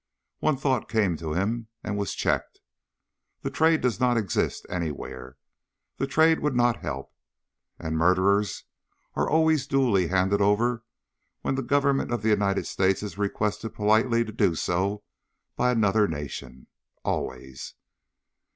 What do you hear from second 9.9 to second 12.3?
handed over when the Government of the